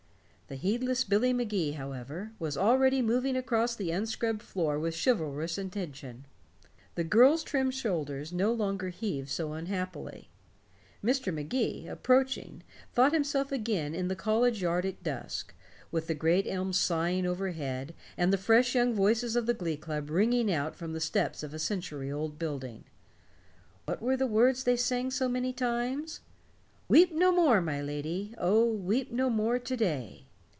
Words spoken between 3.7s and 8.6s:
the unscrubbed floor with chivalrous intention. The girl's trim shoulders no